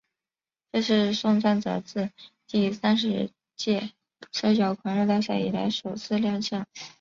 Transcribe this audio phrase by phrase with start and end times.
[0.71, 2.09] 这是送葬者自
[2.47, 3.91] 第三十届
[4.31, 6.65] 摔角狂热大赛以来首次亮相。